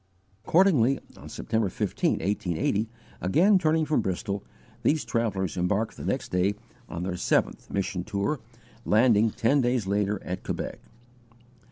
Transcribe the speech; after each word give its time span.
Accordingly 0.45 0.99
on 1.15 1.29
September 1.29 1.69
15, 1.69 2.13
1880, 2.13 2.89
again 3.21 3.59
turning 3.59 3.85
from 3.85 4.01
Bristol, 4.01 4.43
these 4.81 5.05
travellers 5.05 5.57
embarked 5.57 5.95
the 5.95 6.03
next 6.03 6.29
day 6.31 6.55
on 6.89 7.03
their 7.03 7.15
seventh 7.17 7.69
mission 7.69 8.03
tour, 8.03 8.39
landing, 8.83 9.29
ten 9.29 9.61
days 9.61 9.85
later, 9.85 10.19
at 10.23 10.41
Quebec. 10.41 10.79